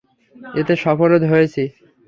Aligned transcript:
এতে 0.55 0.73
সফলও 0.83 1.17
হয়েছি। 1.31 1.63